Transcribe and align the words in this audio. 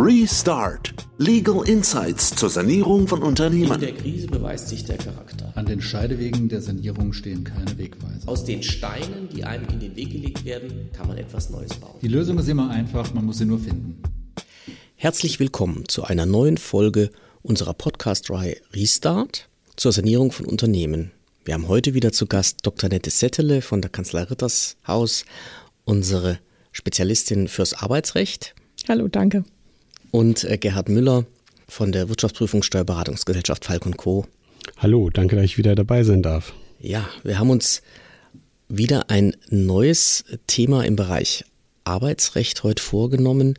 Restart. 0.00 0.94
Legal 1.16 1.68
Insights 1.68 2.32
zur 2.36 2.48
Sanierung 2.48 3.08
von 3.08 3.20
Unternehmen. 3.20 3.72
In 3.72 3.80
der 3.80 3.94
Krise 3.94 4.28
beweist 4.28 4.68
sich 4.68 4.84
der 4.84 4.96
Charakter. 4.96 5.50
An 5.56 5.66
den 5.66 5.80
Scheidewegen 5.80 6.48
der 6.48 6.62
Sanierung 6.62 7.12
stehen 7.12 7.42
keine 7.42 7.76
Wegweiser. 7.76 8.28
Aus 8.28 8.44
den 8.44 8.62
Steinen, 8.62 9.28
die 9.34 9.42
einem 9.42 9.66
in 9.68 9.80
den 9.80 9.96
Weg 9.96 10.12
gelegt 10.12 10.44
werden, 10.44 10.90
kann 10.92 11.08
man 11.08 11.18
etwas 11.18 11.50
Neues 11.50 11.74
bauen. 11.74 11.98
Die 12.00 12.06
Lösung 12.06 12.38
ist 12.38 12.48
immer 12.48 12.70
einfach, 12.70 13.12
man 13.12 13.24
muss 13.24 13.38
sie 13.38 13.44
nur 13.44 13.58
finden. 13.58 14.00
Herzlich 14.94 15.40
willkommen 15.40 15.88
zu 15.88 16.04
einer 16.04 16.26
neuen 16.26 16.58
Folge 16.58 17.10
unserer 17.42 17.74
Podcast-Reihe 17.74 18.56
Restart 18.72 19.48
zur 19.74 19.90
Sanierung 19.90 20.30
von 20.30 20.46
Unternehmen. 20.46 21.10
Wir 21.44 21.54
haben 21.54 21.66
heute 21.66 21.94
wieder 21.94 22.12
zu 22.12 22.26
Gast 22.26 22.58
Dr. 22.62 22.88
Nette 22.88 23.10
Settele 23.10 23.62
von 23.62 23.82
der 23.82 23.90
Kanzlei 23.90 24.22
Rittershaus, 24.22 25.24
unsere 25.84 26.38
Spezialistin 26.70 27.48
fürs 27.48 27.74
Arbeitsrecht. 27.74 28.54
Hallo, 28.86 29.08
danke 29.08 29.42
und 30.10 30.44
äh, 30.44 30.58
Gerhard 30.58 30.88
Müller 30.88 31.24
von 31.68 31.92
der 31.92 32.08
Wirtschaftsprüfungssteuerberatungsgesellschaft 32.08 33.64
Falk 33.64 33.84
Co. 33.96 34.26
Hallo, 34.78 35.10
danke, 35.10 35.36
dass 35.36 35.44
ich 35.44 35.58
wieder 35.58 35.74
dabei 35.74 36.02
sein 36.02 36.22
darf. 36.22 36.52
Ja, 36.80 37.08
wir 37.24 37.38
haben 37.38 37.50
uns 37.50 37.82
wieder 38.68 39.10
ein 39.10 39.36
neues 39.48 40.24
Thema 40.46 40.84
im 40.84 40.96
Bereich 40.96 41.44
Arbeitsrecht 41.84 42.62
heute 42.62 42.82
vorgenommen. 42.82 43.54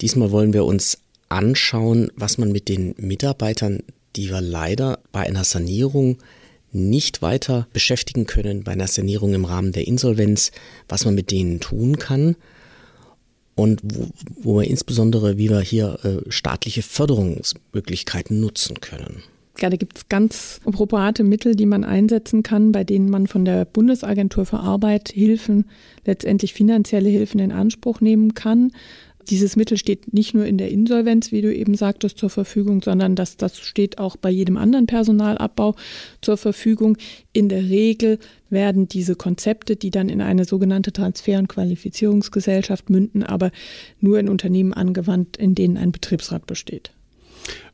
Diesmal 0.00 0.30
wollen 0.30 0.52
wir 0.52 0.64
uns 0.64 0.98
anschauen, 1.28 2.10
was 2.16 2.38
man 2.38 2.52
mit 2.52 2.68
den 2.68 2.94
Mitarbeitern, 2.98 3.82
die 4.16 4.28
wir 4.28 4.40
leider 4.40 4.98
bei 5.12 5.26
einer 5.26 5.44
Sanierung 5.44 6.18
nicht 6.72 7.22
weiter 7.22 7.66
beschäftigen 7.72 8.26
können, 8.26 8.64
bei 8.64 8.72
einer 8.72 8.88
Sanierung 8.88 9.34
im 9.34 9.44
Rahmen 9.44 9.72
der 9.72 9.86
Insolvenz, 9.86 10.52
was 10.88 11.04
man 11.04 11.14
mit 11.14 11.30
denen 11.30 11.60
tun 11.60 11.98
kann 11.98 12.36
und 13.58 13.80
wo, 13.82 14.08
wo 14.40 14.60
wir 14.60 14.68
insbesondere, 14.68 15.36
wie 15.36 15.50
wir 15.50 15.60
hier 15.60 15.98
äh, 16.04 16.30
staatliche 16.30 16.82
Förderungsmöglichkeiten 16.82 18.40
nutzen 18.40 18.80
können. 18.80 19.22
Ja, 19.60 19.68
da 19.70 19.76
gibt 19.76 19.98
es 19.98 20.08
ganz 20.08 20.60
appropriate 20.64 21.24
Mittel, 21.24 21.56
die 21.56 21.66
man 21.66 21.82
einsetzen 21.82 22.44
kann, 22.44 22.70
bei 22.70 22.84
denen 22.84 23.10
man 23.10 23.26
von 23.26 23.44
der 23.44 23.64
Bundesagentur 23.64 24.46
für 24.46 24.60
Arbeit 24.60 25.08
Hilfen, 25.08 25.64
letztendlich 26.04 26.54
finanzielle 26.54 27.08
Hilfen 27.08 27.40
in 27.40 27.50
Anspruch 27.50 28.00
nehmen 28.00 28.34
kann. 28.34 28.70
Dieses 29.30 29.56
Mittel 29.56 29.76
steht 29.76 30.12
nicht 30.14 30.34
nur 30.34 30.46
in 30.46 30.58
der 30.58 30.70
Insolvenz, 30.70 31.32
wie 31.32 31.42
du 31.42 31.54
eben 31.54 31.74
sagtest, 31.74 32.18
zur 32.18 32.30
Verfügung, 32.30 32.82
sondern 32.82 33.14
das, 33.14 33.36
das 33.36 33.58
steht 33.58 33.98
auch 33.98 34.16
bei 34.16 34.30
jedem 34.30 34.56
anderen 34.56 34.86
Personalabbau 34.86 35.74
zur 36.22 36.36
Verfügung. 36.36 36.96
In 37.32 37.48
der 37.48 37.62
Regel 37.62 38.18
werden 38.50 38.88
diese 38.88 39.16
Konzepte, 39.16 39.76
die 39.76 39.90
dann 39.90 40.08
in 40.08 40.22
eine 40.22 40.44
sogenannte 40.44 40.92
Transfer- 40.92 41.38
und 41.38 41.48
Qualifizierungsgesellschaft 41.48 42.88
münden, 42.90 43.22
aber 43.22 43.50
nur 44.00 44.18
in 44.18 44.28
Unternehmen 44.28 44.72
angewandt, 44.72 45.36
in 45.36 45.54
denen 45.54 45.76
ein 45.76 45.92
Betriebsrat 45.92 46.46
besteht. 46.46 46.90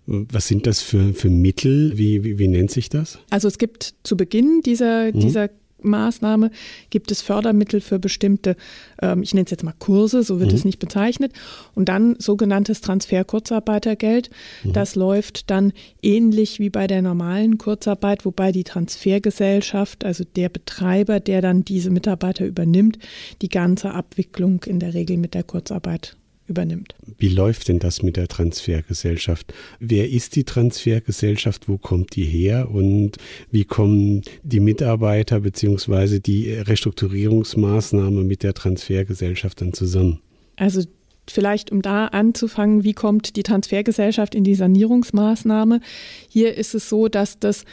Was 0.07 0.49
sind 0.49 0.67
das 0.67 0.83
für, 0.83 1.15
für 1.15 1.31
Mittel? 1.31 1.97
Wie, 1.97 2.25
wie, 2.25 2.39
wie 2.39 2.49
nennt 2.49 2.71
sich 2.71 2.91
das? 2.91 3.19
Also 3.31 3.49
es 3.49 3.59
gibt 3.59 3.95
zu 4.03 4.17
Beginn 4.17 4.61
dieser, 4.63 5.15
mhm. 5.15 5.21
dieser 5.21 5.49
Maßnahme 5.85 6.51
gibt 6.91 7.11
es 7.11 7.23
Fördermittel 7.23 7.81
für 7.81 7.99
bestimmte, 7.99 8.57
ähm, 9.01 9.23
ich 9.23 9.35
nenne 9.35 9.45
es 9.45 9.51
jetzt 9.51 9.65
mal 9.65 9.75
Kurse, 9.79 10.23
so 10.23 10.41
wird 10.41 10.51
mhm. 10.51 10.57
es 10.57 10.65
nicht 10.65 10.79
bezeichnet. 10.79 11.33
Und 11.75 11.89
dann 11.89 12.17
sogenanntes 12.19 12.81
Transfer-Kurzarbeitergeld. 12.81 14.31
Mhm. 14.63 14.73
Das 14.73 14.95
läuft 14.95 15.51
dann 15.51 15.73
ähnlich 16.03 16.59
wie 16.59 16.71
bei 16.71 16.87
der 16.87 17.03
normalen 17.03 17.59
Kurzarbeit, 17.59 18.25
wobei 18.25 18.53
die 18.53 18.65
Transfergesellschaft, 18.65 20.05
also 20.05 20.25
der 20.25 20.49
Betreiber, 20.49 21.21
der 21.21 21.43
dann 21.43 21.65
diese 21.65 21.91
Mitarbeiter 21.91 22.47
übernimmt, 22.47 22.99
die 23.43 23.49
ganze 23.49 23.93
Abwicklung 23.93 24.63
in 24.65 24.81
der 24.81 24.95
Regel 24.95 25.17
mit 25.17 25.35
der 25.35 25.43
Kurzarbeit 25.43 26.17
übernimmt. 26.47 26.95
Wie 27.19 27.29
läuft 27.29 27.69
denn 27.69 27.79
das 27.79 28.03
mit 28.03 28.17
der 28.17 28.29
Transfergesellschaft? 28.29 29.53
Wer 29.81 30.11
ist 30.11 30.37
die 30.37 30.45
Transfergesellschaft? 30.45 31.69
Wo 31.69 31.79
kommt 31.79 32.17
die 32.17 32.25
her? 32.25 32.71
Und 32.71 33.17
wie 33.51 33.65
kommen 33.65 34.23
die 34.43 34.61
Mitarbeiter 34.61 35.41
bzw. 35.41 36.21
die 36.21 36.53
Restrukturierungsmaßnahme 36.53 38.25
mit 38.25 38.43
der 38.43 38.55
Transfergesellschaft 38.55 39.61
dann 39.61 39.73
zusammen? 39.73 40.21
Also 40.57 40.83
Vielleicht 41.27 41.73
um 41.73 41.81
da 41.81 42.09
anzufangen, 42.09 42.85
wie 42.85 42.93
kommt 42.93 43.37
die 43.37 43.43
Transfergesellschaft 43.43 44.35
in 44.35 44.45
die 44.45 44.55
Sanierungsmaßnahme? 44.55 45.81
Hier 46.29 46.55
ist 46.57 46.75
es 46.75 46.89
so, 46.91 47.09
dass 47.09 47.39
das 47.39 47.65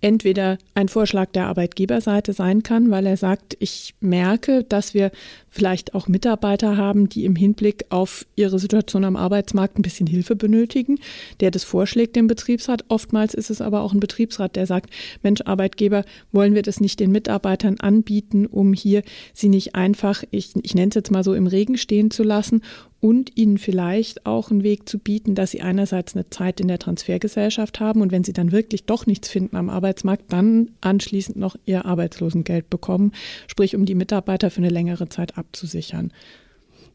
entweder 0.00 0.58
ein 0.74 0.88
Vorschlag 0.88 1.30
der 1.32 1.46
Arbeitgeberseite 1.46 2.32
sein 2.32 2.62
kann, 2.62 2.90
weil 2.90 3.06
er 3.06 3.16
sagt, 3.16 3.56
ich 3.60 3.94
merke, 4.00 4.64
dass 4.64 4.94
wir 4.94 5.10
vielleicht 5.52 5.94
auch 5.94 6.08
Mitarbeiter 6.08 6.78
haben, 6.78 7.10
die 7.10 7.26
im 7.26 7.36
Hinblick 7.36 7.84
auf 7.90 8.26
ihre 8.36 8.58
Situation 8.58 9.04
am 9.04 9.16
Arbeitsmarkt 9.16 9.78
ein 9.78 9.82
bisschen 9.82 10.06
Hilfe 10.06 10.34
benötigen, 10.34 10.98
der 11.40 11.50
das 11.50 11.62
vorschlägt 11.62 12.16
dem 12.16 12.26
Betriebsrat. 12.26 12.86
Oftmals 12.88 13.34
ist 13.34 13.50
es 13.50 13.60
aber 13.60 13.82
auch 13.82 13.92
ein 13.92 14.00
Betriebsrat, 14.00 14.56
der 14.56 14.66
sagt, 14.66 14.90
Mensch, 15.22 15.42
Arbeitgeber, 15.44 16.04
wollen 16.32 16.54
wir 16.54 16.62
das 16.62 16.80
nicht 16.80 16.98
den 17.00 17.12
Mitarbeitern 17.12 17.78
anbieten, 17.78 18.46
um 18.46 18.72
hier 18.72 19.02
sie 19.34 19.50
nicht 19.50 19.74
einfach, 19.74 20.24
ich, 20.30 20.52
ich 20.62 20.74
nenne 20.74 20.88
es 20.88 20.94
jetzt 20.94 21.10
mal 21.10 21.22
so, 21.22 21.34
im 21.34 21.46
Regen 21.46 21.76
stehen 21.76 22.10
zu 22.10 22.22
lassen 22.22 22.62
und 23.02 23.36
ihnen 23.36 23.58
vielleicht 23.58 24.26
auch 24.26 24.52
einen 24.52 24.62
Weg 24.62 24.88
zu 24.88 24.96
bieten, 25.00 25.34
dass 25.34 25.50
sie 25.50 25.60
einerseits 25.60 26.14
eine 26.14 26.30
Zeit 26.30 26.60
in 26.60 26.68
der 26.68 26.78
Transfergesellschaft 26.78 27.80
haben 27.80 28.00
und 28.00 28.12
wenn 28.12 28.22
sie 28.22 28.32
dann 28.32 28.52
wirklich 28.52 28.84
doch 28.84 29.06
nichts 29.06 29.28
finden 29.28 29.56
am 29.56 29.70
Arbeitsmarkt, 29.70 30.32
dann 30.32 30.70
anschließend 30.80 31.36
noch 31.36 31.56
ihr 31.66 31.84
Arbeitslosengeld 31.84 32.70
bekommen, 32.70 33.10
sprich 33.48 33.74
um 33.74 33.86
die 33.86 33.96
Mitarbeiter 33.96 34.52
für 34.52 34.58
eine 34.58 34.68
längere 34.68 35.08
Zeit 35.08 35.36
abzusichern. 35.42 36.12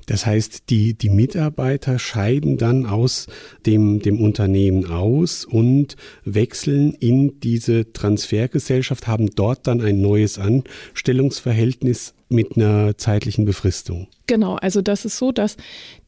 Das 0.08 0.26
heißt, 0.26 0.70
die, 0.70 0.94
die 0.94 1.10
Mitarbeiter 1.10 2.00
scheiden 2.00 2.58
dann 2.58 2.86
aus 2.86 3.28
dem, 3.66 4.00
dem 4.00 4.22
Unternehmen 4.22 4.90
aus 4.90 5.44
und 5.44 5.98
wechseln 6.24 6.94
in 6.94 7.42
diese 7.42 7.92
Transfergesellschaft, 7.92 9.06
haben 9.06 9.30
dort 9.36 9.68
dann 9.68 9.82
ein 9.82 10.02
neues 10.02 10.40
Anstellungsverhältnis 10.40 12.14
mit 12.30 12.56
einer 12.56 12.98
zeitlichen 12.98 13.44
Befristung. 13.44 14.08
Genau, 14.28 14.56
also 14.56 14.82
das 14.82 15.04
ist 15.04 15.18
so, 15.18 15.34
dass 15.34 15.58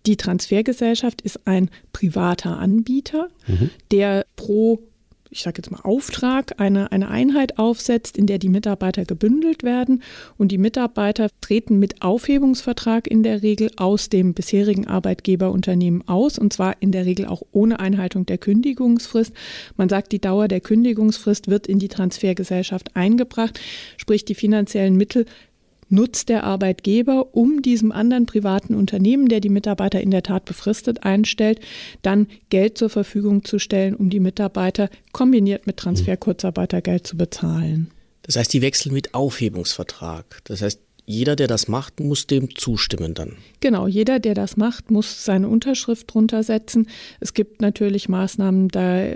die 0.06 0.16
Transfergesellschaft 0.16 1.22
ist 1.22 1.46
ein 1.46 1.70
privater 1.92 2.58
Anbieter, 2.58 3.28
mhm. 3.48 3.70
der 3.92 4.26
pro 4.38 4.80
ich 5.32 5.44
sage 5.44 5.60
jetzt 5.60 5.70
mal, 5.70 5.82
Auftrag 5.84 6.60
eine, 6.60 6.92
eine 6.92 7.10
Einheit 7.10 7.60
aufsetzt, 7.60 8.18
in 8.18 8.26
der 8.26 8.40
die 8.40 8.50
Mitarbeiter 8.50 9.06
gebündelt 9.06 9.64
werden. 9.64 10.02
Und 10.38 10.52
die 10.52 10.58
Mitarbeiter 10.58 11.30
treten 11.42 11.78
mit 11.78 12.02
Aufhebungsvertrag 12.02 13.08
in 13.08 13.22
der 13.22 13.44
Regel 13.44 13.72
aus 13.78 14.10
dem 14.10 14.34
bisherigen 14.34 14.88
Arbeitgeberunternehmen 14.88 16.08
aus, 16.08 16.40
und 16.40 16.52
zwar 16.54 16.82
in 16.82 16.92
der 16.92 17.06
Regel 17.06 17.28
auch 17.28 17.44
ohne 17.52 17.80
Einhaltung 17.80 18.26
der 18.26 18.40
Kündigungsfrist. 18.40 19.34
Man 19.78 19.90
sagt, 19.90 20.12
die 20.12 20.20
Dauer 20.20 20.48
der 20.48 20.62
Kündigungsfrist 20.62 21.48
wird 21.48 21.68
in 21.68 21.78
die 21.78 21.90
Transfergesellschaft 21.90 22.96
eingebracht, 22.96 23.60
sprich 23.98 24.26
die 24.26 24.36
finanziellen 24.36 24.96
Mittel 24.96 25.26
nutzt 25.90 26.30
der 26.30 26.44
Arbeitgeber, 26.44 27.36
um 27.36 27.62
diesem 27.62 27.92
anderen 27.92 28.26
privaten 28.26 28.76
Unternehmen, 28.76 29.28
der 29.28 29.40
die 29.40 29.50
Mitarbeiter 29.50 30.02
in 30.02 30.12
der 30.12 30.24
Tat 30.24 30.46
befristet 30.46 31.04
einstellt, 31.04 31.60
dann 32.02 32.28
Geld 32.50 32.78
zur 32.78 32.90
Verfügung 32.90 33.44
zu 33.44 33.60
stellen, 33.60 33.96
um 33.96 34.10
die 34.10 34.20
Mitarbeiter 34.20 34.90
kombiniert 35.12 35.68
mit 35.68 35.78
Transfer-Kurzarbeitergeld 35.78 37.06
zu 37.06 37.18
bezahlen. 37.18 37.92
Das 38.24 38.36
heißt, 38.36 38.54
die 38.54 38.62
wechseln 38.62 38.94
mit 38.94 39.14
Aufhebungsvertrag. 39.14 40.42
Das 40.44 40.62
heißt, 40.62 40.80
jeder, 41.06 41.36
der 41.36 41.48
das 41.48 41.68
macht, 41.68 42.00
muss 42.00 42.28
dem 42.28 42.56
zustimmen 42.56 43.16
dann. 43.16 43.38
Genau, 43.62 43.88
jeder, 43.88 44.20
der 44.20 44.36
das 44.36 44.58
macht, 44.58 44.92
muss 44.92 45.26
seine 45.26 45.50
Unterschrift 45.50 46.14
drunter 46.14 46.44
setzen. 46.44 46.88
Es 47.20 47.34
gibt 47.34 47.62
natürlich 47.62 48.10
Maßnahmen, 48.10 48.68
da 48.68 49.16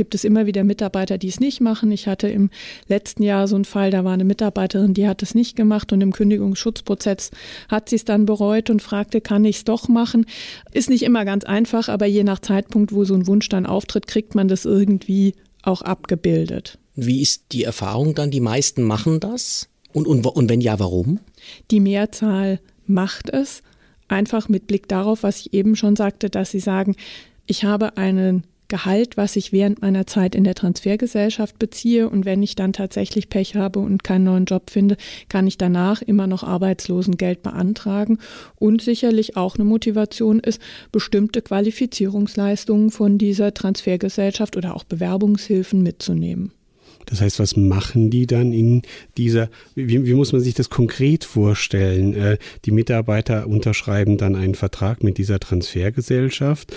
gibt 0.00 0.14
es 0.14 0.24
immer 0.24 0.46
wieder 0.46 0.64
Mitarbeiter, 0.64 1.18
die 1.18 1.28
es 1.28 1.40
nicht 1.40 1.60
machen. 1.60 1.92
Ich 1.92 2.06
hatte 2.06 2.26
im 2.26 2.48
letzten 2.88 3.22
Jahr 3.22 3.46
so 3.46 3.54
einen 3.54 3.66
Fall, 3.66 3.90
da 3.90 4.02
war 4.02 4.14
eine 4.14 4.24
Mitarbeiterin, 4.24 4.94
die 4.94 5.06
hat 5.06 5.22
es 5.22 5.34
nicht 5.34 5.56
gemacht 5.56 5.92
und 5.92 6.00
im 6.00 6.14
Kündigungsschutzprozess 6.14 7.30
hat 7.68 7.90
sie 7.90 7.96
es 7.96 8.06
dann 8.06 8.24
bereut 8.24 8.70
und 8.70 8.80
fragte, 8.80 9.20
kann 9.20 9.44
ich 9.44 9.56
es 9.56 9.64
doch 9.64 9.88
machen? 9.88 10.24
Ist 10.72 10.88
nicht 10.88 11.02
immer 11.02 11.26
ganz 11.26 11.44
einfach, 11.44 11.90
aber 11.90 12.06
je 12.06 12.24
nach 12.24 12.38
Zeitpunkt, 12.38 12.92
wo 12.94 13.04
so 13.04 13.12
ein 13.12 13.26
Wunsch 13.26 13.50
dann 13.50 13.66
auftritt, 13.66 14.06
kriegt 14.06 14.34
man 14.34 14.48
das 14.48 14.64
irgendwie 14.64 15.34
auch 15.64 15.82
abgebildet. 15.82 16.78
Wie 16.94 17.20
ist 17.20 17.52
die 17.52 17.64
Erfahrung 17.64 18.14
dann? 18.14 18.30
Die 18.30 18.40
meisten 18.40 18.84
machen 18.84 19.20
das? 19.20 19.68
Und, 19.92 20.06
und, 20.06 20.24
und 20.24 20.48
wenn 20.48 20.62
ja, 20.62 20.78
warum? 20.78 21.20
Die 21.70 21.80
Mehrzahl 21.80 22.58
macht 22.86 23.28
es, 23.28 23.60
einfach 24.08 24.48
mit 24.48 24.66
Blick 24.66 24.88
darauf, 24.88 25.24
was 25.24 25.40
ich 25.40 25.52
eben 25.52 25.76
schon 25.76 25.94
sagte, 25.94 26.30
dass 26.30 26.52
sie 26.52 26.60
sagen, 26.60 26.96
ich 27.44 27.64
habe 27.64 27.98
einen 27.98 28.44
Gehalt, 28.70 29.18
was 29.18 29.36
ich 29.36 29.52
während 29.52 29.82
meiner 29.82 30.06
Zeit 30.06 30.34
in 30.34 30.44
der 30.44 30.54
Transfergesellschaft 30.54 31.58
beziehe. 31.58 32.08
Und 32.08 32.24
wenn 32.24 32.42
ich 32.42 32.54
dann 32.54 32.72
tatsächlich 32.72 33.28
Pech 33.28 33.56
habe 33.56 33.80
und 33.80 34.02
keinen 34.02 34.24
neuen 34.24 34.46
Job 34.46 34.70
finde, 34.70 34.96
kann 35.28 35.46
ich 35.46 35.58
danach 35.58 36.00
immer 36.00 36.26
noch 36.26 36.42
Arbeitslosengeld 36.42 37.42
beantragen. 37.42 38.18
Und 38.56 38.80
sicherlich 38.80 39.36
auch 39.36 39.56
eine 39.56 39.64
Motivation 39.64 40.40
ist, 40.40 40.62
bestimmte 40.92 41.42
Qualifizierungsleistungen 41.42 42.90
von 42.90 43.18
dieser 43.18 43.52
Transfergesellschaft 43.52 44.56
oder 44.56 44.74
auch 44.74 44.84
Bewerbungshilfen 44.84 45.82
mitzunehmen. 45.82 46.52
Das 47.06 47.20
heißt, 47.20 47.40
was 47.40 47.56
machen 47.56 48.10
die 48.10 48.26
dann 48.26 48.52
in 48.52 48.82
dieser, 49.16 49.50
wie, 49.74 50.06
wie 50.06 50.14
muss 50.14 50.32
man 50.32 50.40
sich 50.40 50.54
das 50.54 50.70
konkret 50.70 51.24
vorstellen? 51.24 52.14
Äh, 52.14 52.38
die 52.64 52.70
Mitarbeiter 52.70 53.46
unterschreiben 53.46 54.16
dann 54.16 54.36
einen 54.36 54.54
Vertrag 54.54 55.02
mit 55.02 55.18
dieser 55.18 55.40
Transfergesellschaft. 55.40 56.72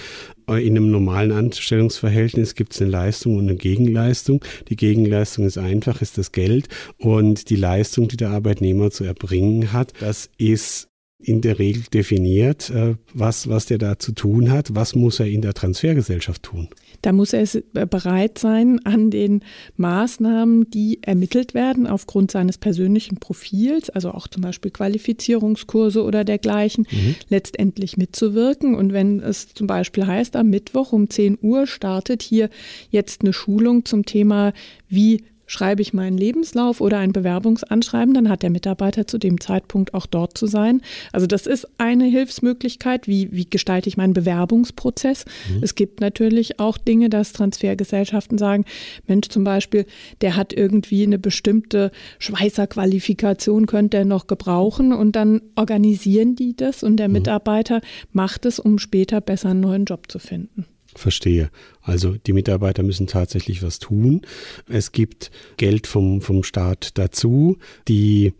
In 0.48 0.78
einem 0.78 0.92
normalen 0.92 1.32
Anstellungsverhältnis 1.32 2.56
gibt 2.56 2.74
es 2.74 2.82
eine 2.82 2.92
Leistung 2.92 3.38
und 3.38 3.48
eine 3.50 3.56
Gegenleistung. 3.56 4.44
Die 4.68 4.76
Gegenleistung 4.76 5.46
ist 5.46 5.58
einfach, 5.58 6.02
ist 6.02 6.18
das 6.18 6.32
Geld. 6.32 6.68
Und 6.98 7.50
die 7.50 7.56
Leistung, 7.56 8.08
die 8.08 8.18
der 8.18 8.32
Arbeitnehmer 8.32 8.92
zu 8.92 9.06
erbringen 9.06 9.72
hat, 9.72 9.94
das 10.00 10.30
ist 10.38 10.90
in 11.24 11.42
der 11.42 11.60
Regel 11.60 11.84
definiert, 11.94 12.70
äh, 12.70 12.96
was, 13.14 13.48
was 13.48 13.66
der 13.66 13.78
da 13.78 13.98
zu 13.98 14.12
tun 14.12 14.52
hat. 14.52 14.76
Was 14.76 14.96
muss 14.96 15.20
er 15.20 15.28
in 15.28 15.42
der 15.42 15.54
Transfergesellschaft 15.54 16.44
tun? 16.44 16.68
Da 17.02 17.12
muss 17.12 17.34
er 17.34 17.44
äh, 17.44 17.86
bereit 17.86 18.38
sein, 18.38 18.80
an 18.86 19.10
den 19.10 19.42
Maßnahmen, 19.78 20.70
die 20.70 21.00
ermittelt 21.02 21.54
werden, 21.54 21.88
aufgrund 21.88 22.32
seines 22.32 22.58
persönlichen 22.58 23.18
Profils, 23.18 23.90
also 23.90 24.12
auch 24.12 24.28
zum 24.28 24.42
Beispiel 24.42 24.72
Qualifizierungskurse 24.72 26.04
oder 26.04 26.24
dergleichen, 26.24 26.88
mhm. 26.90 27.16
letztendlich 27.30 27.98
mitzuwirken. 27.98 28.76
Und 28.76 28.94
wenn 28.94 29.20
es 29.20 29.54
zum 29.54 29.68
Beispiel 29.68 30.06
heißt, 30.06 30.36
am 30.36 30.50
Mittwoch 30.50 30.94
um 30.94 31.10
10 31.10 31.38
Uhr 31.42 31.68
startet 31.68 32.22
hier 32.22 32.50
jetzt 32.90 33.22
eine 33.22 33.34
Schulung 33.34 33.86
zum 33.86 34.06
Thema, 34.06 34.54
wie 34.88 35.24
schreibe 35.46 35.82
ich 35.82 35.94
meinen 35.94 36.18
Lebenslauf 36.18 36.82
oder 36.82 36.98
ein 37.00 37.14
Bewerbungsanschreiben, 37.14 38.14
dann 38.14 38.30
hat 38.30 38.44
der 38.44 38.50
Mitarbeiter 38.50 39.08
zu 39.08 39.18
dem 39.18 39.40
Zeitpunkt 39.40 39.94
auch 39.94 40.06
dort 40.06 40.38
zu 40.38 40.48
sein. 40.48 40.82
Also 41.12 41.28
das 41.28 41.48
ist 41.48 41.68
eine 41.78 42.06
Hilfsmöglichkeit. 42.06 43.08
Wie, 43.08 43.32
wie 43.32 43.50
gestalte 43.50 43.90
ich 43.90 43.98
meinen 43.98 44.14
Bewerbungsprozess? 44.14 45.26
Mhm. 45.50 45.64
Es 45.64 45.76
gibt 45.76 46.00
natürlich 46.00 46.60
auch 46.60 46.78
Dinge, 46.78 47.10
dass 47.10 47.34
Transfergesellschaften 47.34 48.38
sagen, 48.38 48.66
Mensch, 49.08 49.30
zum 49.30 49.44
Beispiel, 49.44 49.86
der 50.22 50.36
hat 50.36 50.54
irgendwie 50.54 51.04
eine 51.04 51.20
bestimmte 51.20 51.92
Schweißerqualifikation, 52.20 53.66
könnte 53.66 53.98
er 53.98 54.06
noch 54.06 54.28
gebrauchen 54.28 54.94
und 54.94 55.16
dann 55.16 55.42
organisieren 55.56 56.36
die 56.36 56.56
das 56.56 56.84
und 56.84 56.98
der 56.98 57.08
mhm. 57.08 57.14
Mitarbeiter 57.14 57.82
macht 58.12 58.46
es, 58.46 58.60
um 58.60 58.80
später 58.80 59.22
besser 59.22 59.50
einen 59.50 59.62
neuen 59.62 59.86
Job 59.86 60.12
zu 60.12 60.20
finden. 60.20 60.66
Verstehe. 61.00 61.50
Also 61.82 62.16
die 62.26 62.34
Mitarbeiter 62.34 62.84
müssen 62.84 63.08
tatsächlich 63.08 63.64
was 63.64 63.80
tun. 63.80 64.22
Es 64.70 64.92
gibt 64.92 65.32
Geld 65.58 65.88
vom, 65.88 66.22
vom 66.22 66.44
Staat 66.44 66.98
dazu. 66.98 67.58
Die 67.88 68.34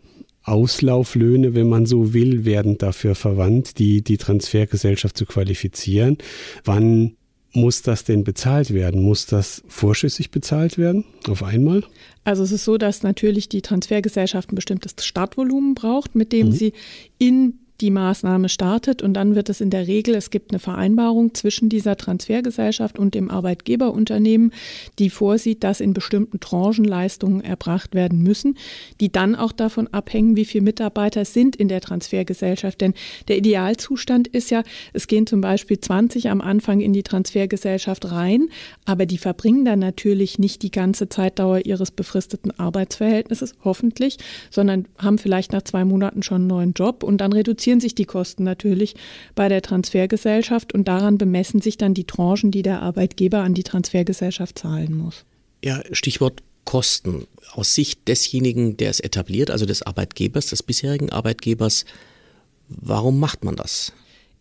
Auslauflöhne, 0.44 1.54
wenn 1.54 1.68
man 1.68 1.86
so 1.86 2.12
will, 2.12 2.44
werden 2.44 2.78
dafür 2.78 3.14
verwandt, 3.14 3.78
die, 3.78 4.02
die 4.02 4.18
Transfergesellschaft 4.18 5.16
zu 5.16 5.24
qualifizieren. 5.24 6.18
Wann 6.64 7.16
muss 7.54 7.82
das 7.82 8.04
denn 8.04 8.24
bezahlt 8.24 8.72
werden? 8.74 9.02
Muss 9.02 9.26
das 9.26 9.62
vorschüssig 9.68 10.30
bezahlt 10.30 10.76
werden 10.76 11.04
auf 11.28 11.42
einmal? 11.42 11.84
Also 12.24 12.42
es 12.42 12.52
ist 12.52 12.64
so, 12.64 12.78
dass 12.78 13.02
natürlich 13.02 13.48
die 13.48 13.62
Transfergesellschaft 13.62 14.52
ein 14.52 14.56
bestimmtes 14.56 14.94
Startvolumen 15.04 15.74
braucht, 15.74 16.14
mit 16.14 16.32
dem 16.32 16.48
mhm. 16.48 16.52
sie 16.52 16.72
in 17.18 17.60
die 17.80 17.90
Maßnahme 17.90 18.48
startet 18.48 19.02
und 19.02 19.14
dann 19.14 19.34
wird 19.34 19.48
es 19.48 19.60
in 19.60 19.70
der 19.70 19.88
Regel, 19.88 20.14
es 20.14 20.30
gibt 20.30 20.52
eine 20.52 20.60
Vereinbarung 20.60 21.34
zwischen 21.34 21.68
dieser 21.68 21.96
Transfergesellschaft 21.96 22.98
und 22.98 23.14
dem 23.14 23.30
Arbeitgeberunternehmen, 23.30 24.52
die 25.00 25.10
vorsieht, 25.10 25.64
dass 25.64 25.80
in 25.80 25.92
bestimmten 25.92 26.38
Tranchen 26.38 26.84
Leistungen 26.84 27.40
erbracht 27.40 27.94
werden 27.94 28.22
müssen, 28.22 28.56
die 29.00 29.10
dann 29.10 29.34
auch 29.34 29.50
davon 29.50 29.88
abhängen, 29.88 30.36
wie 30.36 30.44
viele 30.44 30.62
Mitarbeiter 30.62 31.24
sind 31.24 31.56
in 31.56 31.66
der 31.66 31.80
Transfergesellschaft. 31.80 32.80
Denn 32.80 32.94
der 33.26 33.38
Idealzustand 33.38 34.28
ist 34.28 34.50
ja, 34.50 34.62
es 34.92 35.08
gehen 35.08 35.26
zum 35.26 35.40
Beispiel 35.40 35.80
20 35.80 36.30
am 36.30 36.40
Anfang 36.40 36.80
in 36.80 36.92
die 36.92 37.02
Transfergesellschaft 37.02 38.10
rein, 38.12 38.50
aber 38.84 39.04
die 39.04 39.18
verbringen 39.18 39.64
dann 39.64 39.80
natürlich 39.80 40.38
nicht 40.38 40.62
die 40.62 40.70
ganze 40.70 41.08
Zeitdauer 41.08 41.66
ihres 41.66 41.90
befristeten 41.90 42.56
Arbeitsverhältnisses, 42.56 43.54
hoffentlich, 43.64 44.18
sondern 44.50 44.86
haben 44.96 45.18
vielleicht 45.18 45.52
nach 45.52 45.62
zwei 45.62 45.84
Monaten 45.84 46.22
schon 46.22 46.42
einen 46.42 46.46
neuen 46.46 46.72
Job 46.72 47.02
und 47.02 47.18
dann 47.18 47.32
reduzieren 47.32 47.63
reduzieren 47.64 47.80
sich 47.80 47.94
die 47.94 48.04
Kosten 48.04 48.44
natürlich 48.44 48.94
bei 49.34 49.48
der 49.48 49.62
Transfergesellschaft 49.62 50.74
und 50.74 50.86
daran 50.86 51.16
bemessen 51.16 51.62
sich 51.62 51.78
dann 51.78 51.94
die 51.94 52.04
Tranchen, 52.04 52.50
die 52.50 52.62
der 52.62 52.82
Arbeitgeber 52.82 53.38
an 53.38 53.54
die 53.54 53.62
Transfergesellschaft 53.62 54.58
zahlen 54.58 54.94
muss. 54.94 55.24
Ja, 55.64 55.82
Stichwort 55.92 56.42
Kosten. 56.66 57.26
Aus 57.52 57.74
Sicht 57.74 58.06
desjenigen, 58.06 58.76
der 58.76 58.90
es 58.90 59.00
etabliert, 59.00 59.50
also 59.50 59.64
des 59.64 59.82
Arbeitgebers, 59.82 60.46
des 60.46 60.62
bisherigen 60.62 61.10
Arbeitgebers, 61.10 61.86
warum 62.68 63.18
macht 63.18 63.44
man 63.44 63.56
das? 63.56 63.92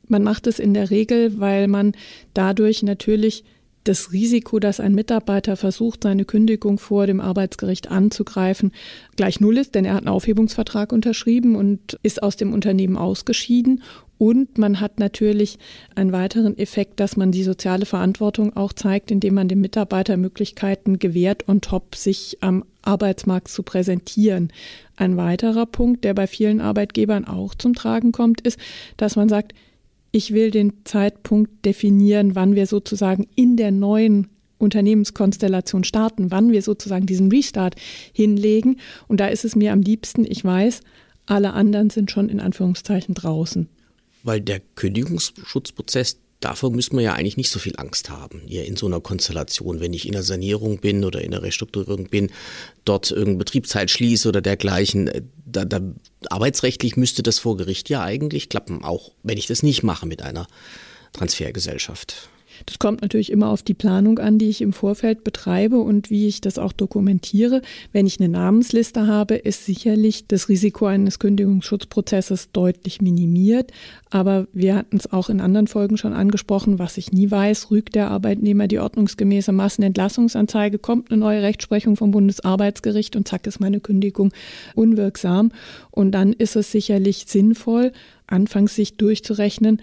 Man 0.08 0.24
macht 0.24 0.48
es 0.48 0.60
in 0.60 0.74
der 0.74 0.90
Regel, 0.90 1.40
weil 1.40 1.68
man 1.68 1.94
dadurch 2.34 2.84
natürlich 2.84 3.46
das 3.84 4.12
Risiko, 4.12 4.60
dass 4.60 4.80
ein 4.80 4.96
Mitarbeiter 4.96 5.58
versucht, 5.58 6.04
seine 6.04 6.26
Kündigung 6.26 6.80
vor 6.80 7.08
dem 7.08 7.20
Arbeitsgericht 7.20 7.92
anzugreifen, 7.92 8.72
gleich 9.16 9.40
null 9.40 9.58
ist, 9.58 9.76
denn 9.76 9.86
er 9.86 9.94
hat 9.94 10.02
einen 10.02 10.10
Aufhebungsvertrag 10.10 10.92
unterschrieben 10.94 11.56
und 11.56 12.00
ist 12.04 12.24
aus 12.24 12.38
dem 12.38 12.54
Unternehmen 12.54 12.98
ausgeschieden. 12.98 13.84
Und 14.18 14.58
man 14.58 14.80
hat 14.80 15.00
natürlich 15.00 15.60
einen 15.96 16.14
weiteren 16.14 16.58
Effekt, 16.58 17.02
dass 17.02 17.18
man 17.18 17.32
die 17.32 17.44
soziale 17.44 17.86
Verantwortung 17.86 18.56
auch 18.56 18.72
zeigt, 18.72 19.12
indem 19.12 19.34
man 19.34 19.50
dem 19.50 19.60
Mitarbeiter 19.60 20.16
Möglichkeiten 20.16 20.98
gewährt, 20.98 21.50
on 21.50 21.60
top 21.60 21.96
sich 21.96 22.38
am 22.40 22.64
Arbeitsmarkt 22.84 23.50
zu 23.50 23.64
präsentieren. 23.64 24.54
Ein 24.96 25.18
weiterer 25.18 25.66
Punkt, 25.66 26.06
der 26.06 26.14
bei 26.14 26.28
vielen 26.28 26.62
Arbeitgebern 26.62 27.26
auch 27.26 27.56
zum 27.56 27.74
Tragen 27.74 28.14
kommt, 28.14 28.40
ist, 28.42 28.60
dass 28.96 29.18
man 29.18 29.28
sagt, 29.28 29.54
ich 30.14 30.32
will 30.32 30.52
den 30.52 30.86
Zeitpunkt 30.86 31.66
definieren, 31.66 32.36
wann 32.36 32.56
wir 32.56 32.68
sozusagen 32.68 33.28
in 33.36 33.58
der 33.58 33.72
neuen 33.72 34.28
Unternehmenskonstellation 34.60 35.84
starten, 35.84 36.30
wann 36.30 36.52
wir 36.52 36.62
sozusagen 36.62 37.08
diesen 37.08 37.32
Restart 37.32 37.76
hinlegen. 38.14 38.78
Und 39.08 39.20
da 39.20 39.28
ist 39.28 39.44
es 39.44 39.56
mir 39.56 39.74
am 39.74 39.82
liebsten, 39.82 40.24
ich 40.24 40.46
weiß, 40.46 40.82
alle 41.26 41.54
anderen 41.54 41.90
sind 41.90 42.12
schon 42.12 42.30
in 42.30 42.40
Anführungszeichen 42.40 43.16
draußen. 43.16 43.68
Weil 44.22 44.40
der 44.40 44.62
Kündigungsschutzprozess 44.76 46.20
davor 46.44 46.72
müssen 46.72 46.98
wir 46.98 47.04
ja 47.04 47.14
eigentlich 47.14 47.38
nicht 47.38 47.50
so 47.50 47.60
viel 47.60 47.76
Angst 47.78 48.10
haben, 48.10 48.42
hier 48.46 48.66
in 48.66 48.76
so 48.76 48.86
einer 48.86 49.00
Konstellation. 49.00 49.80
Wenn 49.80 49.94
ich 49.94 50.06
in 50.06 50.12
der 50.12 50.24
Sanierung 50.24 50.80
bin 50.80 51.06
oder 51.06 51.22
in 51.22 51.32
der 51.32 51.42
Restrukturierung 51.42 52.10
bin, 52.10 52.32
dort 52.86 53.12
irgendeine 53.12 53.38
Betriebszeit 53.38 53.90
schließe 53.90 54.28
oder 54.28 54.42
dergleichen, 54.42 55.08
äh, 55.08 55.22
da, 55.46 55.66
da, 55.66 55.82
arbeitsrechtlich 56.30 56.98
müsste 56.98 57.24
das 57.24 57.40
vor 57.40 57.58
Gericht 57.58 57.90
ja 57.90 58.02
eigentlich 58.04 58.50
klappen, 58.50 58.84
auch 58.84 59.12
wenn 59.24 59.38
ich 59.38 59.48
das 59.48 59.64
nicht 59.64 59.84
mache 59.84 60.06
mit 60.06 60.22
einer 60.22 60.48
Transfergesellschaft. 61.14 62.30
Das 62.66 62.80
kommt 62.80 63.02
natürlich 63.02 63.32
immer 63.32 63.50
auf 63.50 63.64
die 63.64 63.74
Planung 63.74 64.20
an, 64.20 64.38
die 64.38 64.50
ich 64.50 64.62
im 64.62 64.74
Vorfeld 64.74 65.24
betreibe 65.24 65.78
und 65.78 66.10
wie 66.10 66.28
ich 66.28 66.42
das 66.42 66.58
auch 66.58 66.74
dokumentiere. 66.74 67.62
Wenn 67.92 68.08
ich 68.08 68.20
eine 68.20 68.30
Namensliste 68.30 69.08
habe, 69.08 69.36
ist 69.36 69.66
sicherlich 69.66 70.28
das 70.28 70.50
Risiko 70.50 70.86
eines 70.86 71.20
Kündigungsschutzprozesses 71.20 72.52
deutlich 72.52 73.02
minimiert. 73.02 73.72
Aber 74.10 74.48
wir 74.54 74.76
hatten 74.76 74.98
es 74.98 75.12
auch 75.12 75.30
in 75.30 75.42
anderen 75.42 75.68
Folgen 75.68 75.98
schon 75.98 76.14
angesprochen, 76.14 76.78
was 76.80 76.98
ich 76.98 77.12
nie 77.12 77.32
weiß, 77.32 77.72
rügt 77.72 77.96
der 77.96 78.12
Arbeitnehmer 78.12 78.68
die 78.68 78.80
ordnungsgemäße 78.80 79.52
Massenentlassungsanzeige, 79.52 80.78
kommt 80.78 81.10
eine 81.10 81.20
neue 81.20 81.42
Rechtsprechung 81.42 81.96
vom 81.96 82.12
Bundesarbeitsgericht 82.12 83.16
und 83.16 83.28
zack 83.28 83.48
ist 83.48 83.60
meine 83.60 83.80
Kündigung 83.80 84.32
unwirksam. 84.76 85.52
Und 85.92 86.12
dann 86.12 86.34
ist 86.34 86.56
es 86.56 86.72
sicherlich 86.72 87.26
sinnvoll, 87.28 87.92
anfangs 88.28 88.76
sich 88.76 88.98
durchzurechnen, 88.98 89.82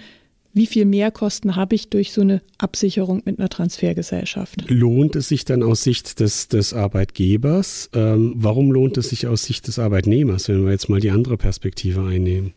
wie 0.52 0.66
viel 0.66 0.85
Mehrkosten 0.85 1.57
habe 1.57 1.75
ich 1.75 1.90
durch 1.90 2.12
so 2.12 2.23
eine 2.23 2.42
Absicherung 2.59 3.23
mit 3.25 3.38
einer 3.38 3.49
Transfergesellschaft? 3.49 4.69
Lohnt 4.69 5.16
es 5.16 5.28
sich 5.28 5.45
dann 5.45 5.62
aus 5.62 5.83
Sicht 5.83 6.21
des, 6.21 6.49
des 6.49 6.75
Arbeitgebers? 6.75 7.90
Ähm, 7.95 8.35
warum 8.37 8.73
lohnt 8.73 8.99
es 8.99 9.11
sich 9.11 9.26
aus 9.26 9.45
Sicht 9.45 9.69
des 9.69 9.78
Arbeitnehmers, 9.78 10.49
wenn 10.49 10.64
wir 10.64 10.73
jetzt 10.73 10.88
mal 10.88 11.00
die 11.00 11.11
andere 11.11 11.37
Perspektive 11.37 12.04
einnehmen? 12.04 12.52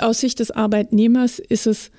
Aus 0.00 0.20
Sicht 0.20 0.40
des 0.40 0.50
Arbeitnehmers 0.50 1.38
ist 1.38 1.66
es 1.66 1.90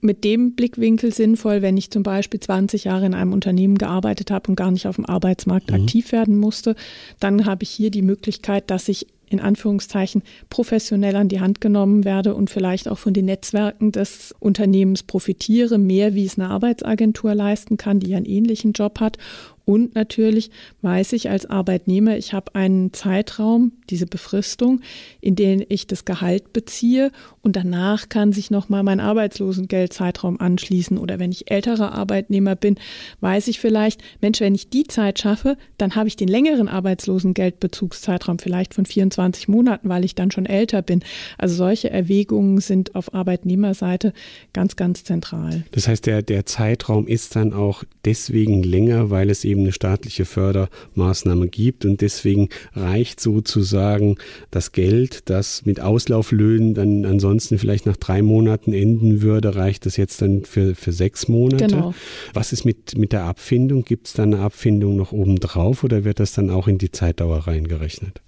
mit 0.00 0.22
dem 0.22 0.54
Blickwinkel 0.54 1.12
sinnvoll, 1.12 1.62
wenn 1.62 1.76
ich 1.76 1.90
zum 1.90 2.02
Beispiel 2.02 2.38
20 2.38 2.84
Jahre 2.84 3.06
in 3.06 3.14
einem 3.14 3.32
Unternehmen 3.32 3.78
gearbeitet 3.78 4.30
habe 4.30 4.50
und 4.50 4.54
gar 4.56 4.70
nicht 4.70 4.86
auf 4.86 4.96
dem 4.96 5.06
Arbeitsmarkt 5.06 5.70
mhm. 5.70 5.82
aktiv 5.82 6.12
werden 6.12 6.36
musste. 6.36 6.76
Dann 7.18 7.46
habe 7.46 7.64
ich 7.64 7.70
hier 7.70 7.90
die 7.90 8.02
Möglichkeit, 8.02 8.70
dass 8.70 8.88
ich 8.88 9.06
in 9.34 9.40
Anführungszeichen 9.40 10.22
professionell 10.48 11.16
an 11.16 11.28
die 11.28 11.40
Hand 11.40 11.60
genommen 11.60 12.04
werde 12.04 12.34
und 12.34 12.48
vielleicht 12.48 12.88
auch 12.88 12.98
von 12.98 13.12
den 13.12 13.26
Netzwerken 13.26 13.92
des 13.92 14.34
Unternehmens 14.38 15.02
profitiere, 15.02 15.78
mehr 15.78 16.14
wie 16.14 16.24
es 16.24 16.38
eine 16.38 16.48
Arbeitsagentur 16.48 17.34
leisten 17.34 17.76
kann, 17.76 18.00
die 18.00 18.14
einen 18.14 18.24
ähnlichen 18.24 18.72
Job 18.72 19.00
hat 19.00 19.18
und 19.66 19.94
natürlich 19.94 20.50
weiß 20.82 21.14
ich 21.14 21.30
als 21.30 21.46
Arbeitnehmer, 21.46 22.18
ich 22.18 22.34
habe 22.34 22.54
einen 22.54 22.92
Zeitraum, 22.92 23.72
diese 23.88 24.06
Befristung, 24.06 24.80
in 25.22 25.36
den 25.36 25.64
ich 25.68 25.86
das 25.86 26.04
Gehalt 26.04 26.52
beziehe 26.52 27.10
und 27.40 27.56
danach 27.56 28.10
kann 28.10 28.32
sich 28.32 28.50
nochmal 28.50 28.82
mein 28.82 29.00
Arbeitslosengeldzeitraum 29.00 30.38
anschließen. 30.38 30.98
Oder 30.98 31.18
wenn 31.18 31.32
ich 31.32 31.50
älterer 31.50 31.92
Arbeitnehmer 31.92 32.56
bin, 32.56 32.76
weiß 33.20 33.48
ich 33.48 33.58
vielleicht, 33.58 34.02
Mensch, 34.20 34.40
wenn 34.40 34.54
ich 34.54 34.68
die 34.68 34.84
Zeit 34.84 35.18
schaffe, 35.18 35.56
dann 35.78 35.94
habe 35.94 36.08
ich 36.08 36.16
den 36.16 36.28
längeren 36.28 36.68
Arbeitslosengeldbezugszeitraum 36.68 38.38
vielleicht 38.38 38.74
von 38.74 38.84
24 38.84 39.18
Monaten, 39.48 39.88
weil 39.88 40.04
ich 40.04 40.14
dann 40.14 40.30
schon 40.30 40.46
älter 40.46 40.82
bin. 40.82 41.00
Also 41.38 41.54
solche 41.54 41.90
Erwägungen 41.90 42.60
sind 42.60 42.94
auf 42.94 43.14
Arbeitnehmerseite 43.14 44.12
ganz, 44.52 44.76
ganz 44.76 45.04
zentral. 45.04 45.64
Das 45.72 45.88
heißt, 45.88 46.06
der, 46.06 46.22
der 46.22 46.44
Zeitraum 46.46 47.06
ist 47.06 47.34
dann 47.34 47.52
auch 47.52 47.84
deswegen 48.04 48.62
länger, 48.62 49.10
weil 49.10 49.30
es 49.30 49.44
eben 49.44 49.54
eben 49.54 49.62
eine 49.62 49.72
staatliche 49.72 50.24
Fördermaßnahme 50.24 51.46
gibt 51.46 51.84
und 51.84 52.00
deswegen 52.00 52.48
reicht 52.74 53.20
sozusagen 53.20 54.16
das 54.50 54.72
Geld, 54.72 55.30
das 55.30 55.64
mit 55.64 55.80
Auslauflöhnen 55.80 56.74
dann 56.74 57.04
ansonsten 57.04 57.58
vielleicht 57.58 57.86
nach 57.86 57.96
drei 57.96 58.20
Monaten 58.20 58.72
enden 58.72 59.22
würde, 59.22 59.54
reicht 59.54 59.86
das 59.86 59.96
jetzt 59.96 60.20
dann 60.22 60.44
für, 60.44 60.74
für 60.74 60.92
sechs 60.92 61.28
Monate. 61.28 61.68
Genau. 61.68 61.94
Was 62.32 62.52
ist 62.52 62.64
mit, 62.64 62.98
mit 62.98 63.12
der 63.12 63.24
Abfindung? 63.24 63.84
Gibt 63.84 64.08
es 64.08 64.12
da 64.14 64.24
eine 64.24 64.40
Abfindung 64.40 64.96
noch 64.96 65.12
obendrauf 65.12 65.84
oder 65.84 66.04
wird 66.04 66.18
das 66.18 66.32
dann 66.32 66.50
auch 66.50 66.66
in 66.66 66.78
die 66.78 66.90
Zeitdauer 66.90 67.46
reingerechnet? 67.46 68.20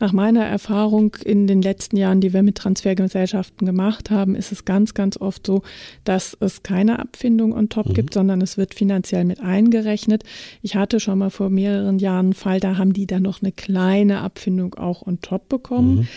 Nach 0.00 0.12
meiner 0.12 0.44
Erfahrung 0.44 1.16
in 1.24 1.46
den 1.46 1.62
letzten 1.62 1.96
Jahren, 1.96 2.20
die 2.20 2.32
wir 2.32 2.42
mit 2.42 2.56
Transfergesellschaften 2.56 3.66
gemacht 3.66 4.10
haben, 4.10 4.34
ist 4.34 4.52
es 4.52 4.64
ganz, 4.64 4.94
ganz 4.94 5.16
oft 5.16 5.46
so, 5.46 5.62
dass 6.04 6.36
es 6.40 6.62
keine 6.62 6.98
Abfindung 6.98 7.52
on 7.52 7.68
top 7.68 7.88
mhm. 7.88 7.94
gibt, 7.94 8.14
sondern 8.14 8.40
es 8.40 8.56
wird 8.56 8.74
finanziell 8.74 9.24
mit 9.24 9.40
eingerechnet. 9.40 10.24
Ich 10.62 10.76
hatte 10.76 11.00
schon 11.00 11.18
mal 11.18 11.30
vor 11.30 11.50
mehreren 11.50 11.98
Jahren 11.98 12.22
einen 12.22 12.34
Fall, 12.34 12.60
da 12.60 12.78
haben 12.78 12.92
die 12.92 13.06
dann 13.06 13.22
noch 13.22 13.42
eine 13.42 13.52
kleine 13.52 14.20
Abfindung 14.20 14.74
auch 14.74 15.06
on 15.06 15.20
top 15.20 15.48
bekommen. 15.48 15.96
Mhm. 15.96 16.08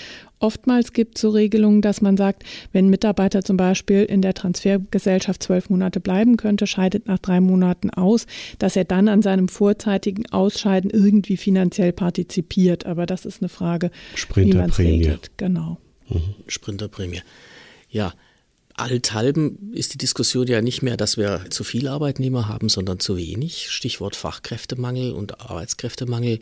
Oftmals 0.45 0.93
gibt 0.93 1.15
es 1.15 1.21
so 1.21 1.31
Regelungen, 1.31 1.81
dass 1.81 2.01
man 2.01 2.17
sagt, 2.17 2.43
wenn 2.71 2.85
ein 2.85 2.89
Mitarbeiter 2.91 3.43
zum 3.43 3.57
Beispiel 3.57 4.03
in 4.03 4.21
der 4.21 4.35
Transfergesellschaft 4.35 5.41
zwölf 5.41 5.71
Monate 5.71 5.99
bleiben 5.99 6.37
könnte, 6.37 6.67
scheidet 6.67 7.07
nach 7.07 7.17
drei 7.17 7.41
Monaten 7.41 7.89
aus, 7.89 8.27
dass 8.59 8.75
er 8.75 8.83
dann 8.83 9.07
an 9.07 9.23
seinem 9.23 9.47
vorzeitigen 9.47 10.31
Ausscheiden 10.31 10.91
irgendwie 10.91 11.35
finanziell 11.35 11.93
partizipiert. 11.93 12.85
Aber 12.85 13.07
das 13.07 13.25
ist 13.25 13.41
eine 13.41 13.49
Frage, 13.49 13.89
wie 14.35 14.53
man 14.53 14.69
es 14.69 14.77
regelt. 14.77 15.31
Genau. 15.37 15.79
Mhm. 16.09 16.35
Sprinterprämie. 16.45 17.23
Ja, 17.89 18.13
Allenthalben 18.75 19.73
ist 19.73 19.95
die 19.95 19.97
Diskussion 19.97 20.45
ja 20.45 20.61
nicht 20.61 20.83
mehr, 20.83 20.95
dass 20.95 21.17
wir 21.17 21.45
zu 21.49 21.63
viele 21.63 21.89
Arbeitnehmer 21.89 22.47
haben, 22.47 22.69
sondern 22.69 22.99
zu 22.99 23.17
wenig. 23.17 23.71
Stichwort 23.71 24.15
Fachkräftemangel 24.15 25.11
und 25.11 25.41
Arbeitskräftemangel. 25.41 26.39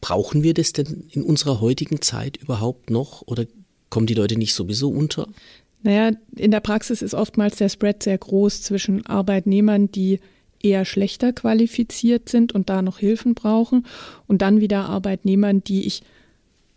Brauchen 0.00 0.42
wir 0.42 0.54
das 0.54 0.72
denn 0.72 1.04
in 1.10 1.22
unserer 1.22 1.60
heutigen 1.60 2.00
Zeit 2.00 2.36
überhaupt 2.36 2.90
noch 2.90 3.22
oder 3.26 3.46
kommen 3.90 4.06
die 4.06 4.14
Leute 4.14 4.36
nicht 4.36 4.54
sowieso 4.54 4.90
unter? 4.90 5.28
Naja, 5.82 6.12
in 6.36 6.50
der 6.50 6.60
Praxis 6.60 7.02
ist 7.02 7.14
oftmals 7.14 7.56
der 7.56 7.68
Spread 7.68 8.02
sehr 8.02 8.18
groß 8.18 8.62
zwischen 8.62 9.06
Arbeitnehmern, 9.06 9.90
die 9.90 10.20
eher 10.60 10.84
schlechter 10.84 11.32
qualifiziert 11.32 12.28
sind 12.28 12.52
und 12.52 12.68
da 12.68 12.82
noch 12.82 12.98
Hilfen 12.98 13.34
brauchen 13.34 13.86
und 14.26 14.42
dann 14.42 14.60
wieder 14.60 14.88
Arbeitnehmern, 14.88 15.62
die 15.62 15.86
ich 15.86 16.02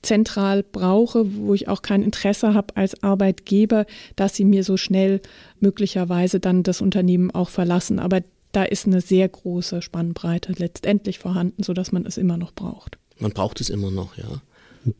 zentral 0.04 0.64
brauche, 0.64 1.36
wo 1.36 1.54
ich 1.54 1.68
auch 1.68 1.82
kein 1.82 2.04
Interesse 2.04 2.54
habe 2.54 2.76
als 2.76 3.04
Arbeitgeber, 3.04 3.86
dass 4.16 4.36
sie 4.36 4.46
mir 4.46 4.64
so 4.64 4.78
schnell 4.78 5.22
möglicherweise 5.60 6.40
dann 6.40 6.64
das 6.64 6.82
Unternehmen 6.82 7.32
auch 7.32 7.50
verlassen. 7.50 8.00
Aber 8.00 8.22
da 8.52 8.64
ist 8.64 8.88
eine 8.88 9.02
sehr 9.02 9.30
große 9.30 9.82
Spannbreite 9.82 10.54
letztendlich 10.58 11.20
vorhanden, 11.20 11.64
sodass 11.64 11.92
man 11.92 12.06
es 12.06 12.18
immer 12.18 12.38
noch 12.38 12.54
braucht. 12.54 12.98
Man 13.22 13.32
braucht 13.32 13.62
es 13.62 13.70
immer 13.70 13.92
noch, 13.92 14.18
ja. 14.18 14.42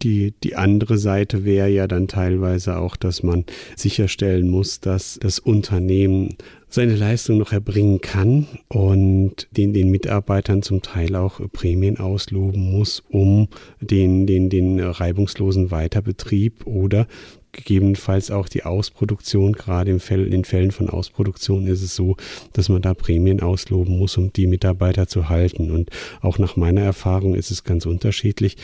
Die, 0.04 0.36
die 0.44 0.56
andere 0.56 1.00
Seite 1.00 1.44
wäre 1.44 1.68
ja 1.68 1.88
dann 1.88 2.08
teilweise 2.08 2.78
auch, 2.78 2.96
dass 2.96 3.24
man 3.24 3.46
sicherstellen 3.76 4.48
muss, 4.48 4.80
dass 4.80 5.18
das 5.20 5.40
Unternehmen 5.40 6.36
seine 6.70 6.96
Leistung 6.96 7.40
noch 7.40 7.52
erbringen 7.52 8.00
kann 8.00 8.48
und 8.68 9.48
den, 9.50 9.74
den 9.74 9.90
Mitarbeitern 9.90 10.62
zum 10.62 10.84
Teil 10.84 11.16
auch 11.16 11.42
Prämien 11.52 11.98
ausloben 11.98 12.72
muss, 12.72 13.04
um 13.10 13.48
den, 13.80 14.28
den, 14.28 14.52
den 14.52 14.80
reibungslosen 14.80 15.72
Weiterbetrieb 15.72 16.68
oder 16.68 17.08
gegebenenfalls 17.52 18.32
auch 18.32 18.48
die 18.50 18.64
Ausproduktion. 18.64 19.54
Gerade 19.54 19.92
in 19.92 20.00
Fällen 20.00 20.72
von 20.72 20.90
Ausproduktion 20.90 21.68
ist 21.68 21.82
es 21.82 21.96
so, 21.96 22.18
dass 22.54 22.70
man 22.70 22.82
da 22.82 22.94
Prämien 22.94 23.42
ausloben 23.42 23.98
muss, 23.98 24.18
um 24.18 24.32
die 24.34 24.48
Mitarbeiter 24.48 25.08
zu 25.08 25.30
halten. 25.30 25.72
Und 25.72 25.90
auch 26.22 26.38
nach 26.38 26.56
meiner 26.56 26.82
Erfahrung 26.82 27.36
ist 27.36 27.52
es 27.52 27.64
ganz 27.64 27.86
unterschiedlich. 27.86 28.58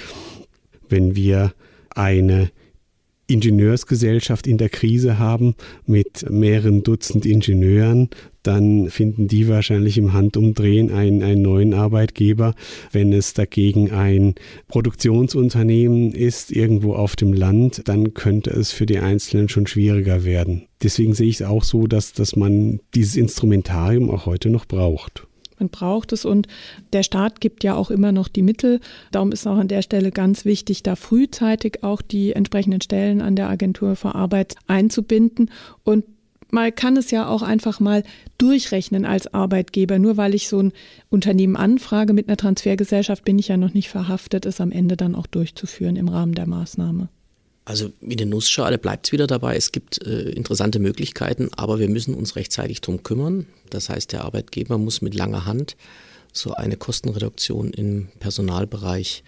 Wenn 0.90 1.16
wir 1.16 1.54
eine 1.90 2.52
Ingenieursgesellschaft 3.28 4.48
in 4.48 4.58
der 4.58 4.70
Krise 4.70 5.20
haben 5.20 5.56
mit 5.86 6.30
mehreren 6.30 6.84
Dutzend 6.84 7.26
Ingenieuren, 7.26 8.10
dann 8.48 8.90
finden 8.90 9.28
die 9.28 9.50
wahrscheinlich 9.50 9.98
im 9.98 10.14
Handumdrehen 10.14 10.90
einen, 10.92 11.22
einen 11.22 11.42
neuen 11.42 11.74
Arbeitgeber. 11.74 12.56
Wenn 12.94 13.12
es 13.12 13.34
dagegen 13.34 13.92
ein 13.92 14.36
Produktionsunternehmen 14.70 16.14
ist, 16.14 16.52
irgendwo 16.52 16.94
auf 16.94 17.18
dem 17.18 17.34
Land, 17.34 17.82
dann 17.90 18.14
könnte 18.14 18.52
es 18.52 18.72
für 18.72 18.86
die 18.86 19.00
Einzelnen 19.00 19.50
schon 19.50 19.68
schwieriger 19.68 20.24
werden. 20.24 20.68
Deswegen 20.82 21.14
sehe 21.14 21.28
ich 21.28 21.42
es 21.42 21.46
auch 21.46 21.66
so, 21.66 21.88
dass, 21.88 22.14
dass 22.14 22.38
man 22.38 22.80
dieses 22.96 23.18
Instrumentarium 23.18 24.10
auch 24.10 24.26
heute 24.26 24.50
noch 24.50 24.66
braucht. 24.66 25.28
Man 25.60 25.70
braucht 25.70 26.14
es 26.14 26.26
und 26.26 26.48
der 26.94 27.04
Staat 27.04 27.42
gibt 27.42 27.64
ja 27.64 27.76
auch 27.76 27.92
immer 27.92 28.12
noch 28.12 28.28
die 28.28 28.42
Mittel. 28.42 28.80
Darum 29.12 29.32
ist 29.32 29.48
auch 29.48 29.58
an 29.58 29.68
der 29.68 29.82
Stelle 29.82 30.12
ganz 30.12 30.46
wichtig, 30.46 30.84
da 30.84 30.96
frühzeitig 30.96 31.84
auch 31.84 32.02
die 32.02 32.34
entsprechenden 32.34 32.82
Stellen 32.82 33.22
an 33.22 33.36
der 33.36 33.50
Agentur 33.50 33.96
für 33.96 34.16
Arbeit 34.16 34.56
einzubinden 34.68 35.52
und 35.84 36.06
man 36.50 36.74
kann 36.74 36.96
es 36.96 37.12
ja 37.12 37.28
auch 37.28 37.42
einfach 37.42 37.80
mal 37.80 38.04
durchrechnen 38.38 39.06
als 39.06 39.34
Arbeitgeber. 39.34 40.00
Nur 40.00 40.18
weil 40.18 40.34
ich 40.34 40.48
so 40.48 40.60
ein 40.62 40.72
Unternehmen 41.10 41.56
anfrage 41.56 42.14
mit 42.14 42.28
einer 42.28 42.38
Transfergesellschaft, 42.38 43.26
bin 43.26 43.40
ich 43.40 43.50
ja 43.50 43.58
noch 43.58 43.74
nicht 43.74 43.90
verhaftet, 43.90 44.46
es 44.46 44.62
am 44.62 44.72
Ende 44.72 44.96
dann 44.96 45.16
auch 45.16 45.28
durchzuführen 45.28 45.96
im 45.96 46.08
Rahmen 46.08 46.36
der 46.36 46.48
Maßnahme. 46.48 47.10
Also 47.68 47.92
wie 48.00 48.18
eine 48.18 48.26
Nussschale 48.26 48.78
bleibt 48.78 49.08
es 49.08 49.12
wieder 49.12 49.28
dabei. 49.28 49.58
Es 49.58 49.74
gibt 49.74 50.02
äh, 50.02 50.30
interessante 50.30 50.80
Möglichkeiten, 50.80 51.50
aber 51.58 51.80
wir 51.80 51.90
müssen 51.90 52.14
uns 52.14 52.38
rechtzeitig 52.38 52.80
darum 52.80 53.04
kümmern. 53.04 53.46
Das 53.70 53.90
heißt, 53.90 54.14
der 54.14 54.24
Arbeitgeber 54.24 54.78
muss 54.78 55.02
mit 55.02 55.14
langer 55.14 55.46
Hand 55.46 55.76
so 56.32 56.54
eine 56.54 56.78
Kostenreduktion 56.78 57.72
im 57.72 58.08
Personalbereich 58.22 59.26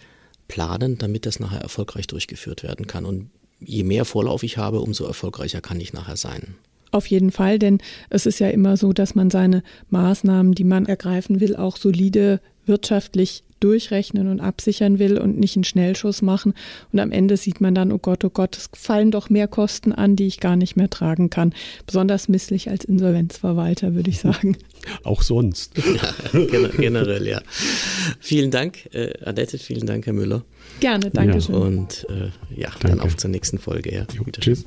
planen, 0.48 0.98
damit 0.98 1.26
das 1.26 1.42
nachher 1.42 1.60
erfolgreich 1.60 2.08
durchgeführt 2.08 2.64
werden 2.64 2.88
kann. 2.88 3.04
Und 3.04 3.30
je 3.60 3.84
mehr 3.84 4.06
Vorlauf 4.06 4.42
ich 4.44 4.58
habe, 4.58 4.80
umso 4.80 5.04
erfolgreicher 5.04 5.60
kann 5.60 5.82
ich 5.82 5.92
nachher 5.92 6.16
sein. 6.16 6.56
Auf 6.92 7.08
jeden 7.08 7.32
Fall, 7.32 7.60
denn 7.60 7.80
es 8.10 8.26
ist 8.26 8.40
ja 8.40 8.48
immer 8.48 8.78
so, 8.78 8.94
dass 8.94 9.16
man 9.16 9.30
seine 9.30 9.64
Maßnahmen, 9.90 10.54
die 10.54 10.64
man 10.64 10.86
ergreifen 10.86 11.42
will, 11.42 11.58
auch 11.58 11.76
solide 11.76 12.40
wirtschaftlich 12.66 13.44
durchrechnen 13.60 14.28
und 14.28 14.40
absichern 14.40 15.00
will 15.00 15.18
und 15.18 15.38
nicht 15.38 15.56
einen 15.56 15.64
Schnellschuss 15.64 16.22
machen. 16.22 16.54
Und 16.92 17.00
am 17.00 17.12
Ende 17.12 17.38
sieht 17.38 17.62
man 17.62 17.76
dann, 17.76 17.92
oh 17.92 17.98
Gott, 17.98 18.24
oh 18.26 18.30
Gott, 18.30 18.58
es 18.58 18.70
fallen 18.74 19.12
doch 19.12 19.30
mehr 19.30 19.48
Kosten 19.48 19.92
an, 19.92 20.16
die 20.16 20.28
ich 20.28 20.40
gar 20.40 20.56
nicht 20.56 20.76
mehr 20.76 20.90
tragen 20.90 21.30
kann. 21.30 21.54
Besonders 21.86 22.30
misslich 22.30 22.70
als 22.70 22.86
Insolvenzverwalter, 22.86 23.94
würde 23.96 24.10
ich 24.10 24.20
sagen. 24.20 24.58
Auch 25.04 25.22
sonst. 25.22 25.74
Ja, 26.00 26.68
generell, 26.78 27.28
ja. 27.28 27.42
Vielen 28.20 28.52
Dank, 28.52 28.94
äh, 28.94 29.12
Annette, 29.26 29.58
vielen 29.58 29.86
Dank, 29.86 30.06
Herr 30.06 30.14
Müller. 30.14 30.44
Gerne, 30.80 31.10
danke 31.12 31.36
ja. 31.36 31.42
schön. 31.42 31.56
Und 31.56 32.08
äh, 32.10 32.30
ja, 32.56 32.70
danke. 32.70 32.88
dann 32.88 33.00
auf 33.00 33.18
zur 33.18 33.30
nächsten 33.30 33.58
Folge. 33.58 33.94
Ja. 33.94 34.06
Jo, 34.14 34.24
tschüss. 34.32 34.66